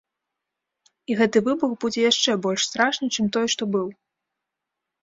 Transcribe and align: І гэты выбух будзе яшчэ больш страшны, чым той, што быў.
І 1.09 1.17
гэты 1.19 1.37
выбух 1.49 1.71
будзе 1.85 2.01
яшчэ 2.11 2.31
больш 2.47 2.61
страшны, 2.71 3.05
чым 3.19 3.25
той, 3.39 3.45
што 3.57 3.63
быў. 3.79 3.87